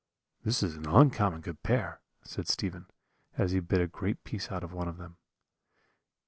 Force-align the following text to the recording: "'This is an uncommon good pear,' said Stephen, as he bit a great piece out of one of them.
"'This 0.43 0.63
is 0.63 0.75
an 0.75 0.87
uncommon 0.89 1.41
good 1.41 1.61
pear,' 1.61 2.01
said 2.23 2.47
Stephen, 2.47 2.87
as 3.37 3.51
he 3.51 3.59
bit 3.59 3.81
a 3.81 3.85
great 3.85 4.23
piece 4.23 4.51
out 4.51 4.63
of 4.63 4.73
one 4.73 4.87
of 4.87 4.97
them. 4.97 5.17